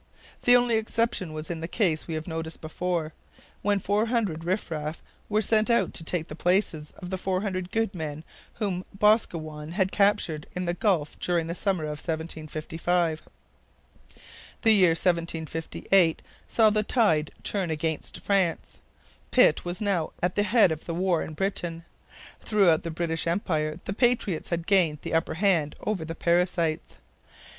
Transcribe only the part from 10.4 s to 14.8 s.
in the Gulf during the summer of 1755. The